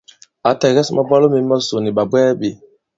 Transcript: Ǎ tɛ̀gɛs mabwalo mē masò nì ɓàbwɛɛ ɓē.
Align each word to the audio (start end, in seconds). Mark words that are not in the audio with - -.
Ǎ 0.49 0.51
tɛ̀gɛs 0.59 0.89
mabwalo 0.95 1.27
mē 1.31 1.39
masò 1.49 1.75
nì 1.81 1.89
ɓàbwɛɛ 1.97 2.29
ɓē. 2.39 2.49